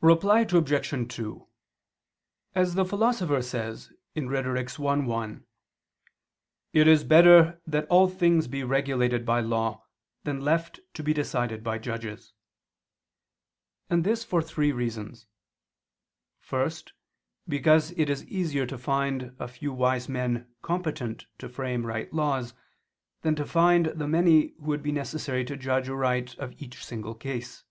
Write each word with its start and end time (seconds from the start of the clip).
Reply 0.00 0.46
Obj. 0.48 1.12
2: 1.16 1.48
As 2.54 2.74
the 2.76 2.84
Philosopher 2.84 3.42
says 3.42 3.92
(Rhet. 4.14 4.78
i, 4.78 4.94
1), 5.02 5.44
"it 6.72 6.86
is 6.86 7.02
better 7.02 7.60
that 7.66 7.88
all 7.88 8.06
things 8.08 8.46
be 8.46 8.62
regulated 8.62 9.26
by 9.26 9.40
law, 9.40 9.82
than 10.22 10.40
left 10.40 10.78
to 10.94 11.02
be 11.02 11.12
decided 11.12 11.64
by 11.64 11.78
judges": 11.78 12.32
and 13.90 14.04
this 14.04 14.22
for 14.22 14.40
three 14.40 14.70
reasons. 14.70 15.26
First, 16.38 16.92
because 17.48 17.90
it 17.98 18.08
is 18.08 18.24
easier 18.26 18.66
to 18.66 18.78
find 18.78 19.34
a 19.40 19.48
few 19.48 19.72
wise 19.72 20.08
men 20.08 20.48
competent 20.62 21.26
to 21.38 21.48
frame 21.48 21.84
right 21.84 22.12
laws, 22.12 22.54
than 23.22 23.34
to 23.34 23.44
find 23.44 23.86
the 23.86 24.06
many 24.06 24.52
who 24.60 24.66
would 24.66 24.82
be 24.84 24.92
necessary 24.92 25.44
to 25.44 25.56
judge 25.56 25.88
aright 25.88 26.36
of 26.38 26.52
each 26.62 26.84
single 26.86 27.16
case. 27.16 27.64